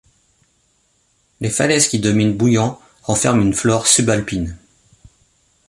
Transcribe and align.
Les 1.41 1.51
falaises 1.51 1.87
qui 1.87 1.99
dominent 1.99 2.35
Bouilland 2.35 2.79
renferment 3.03 3.43
une 3.43 3.53
flore 3.53 3.85
subalpine. 3.85 4.57